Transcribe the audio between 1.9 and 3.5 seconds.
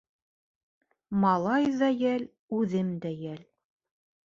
йәл, үҙем дә йәл.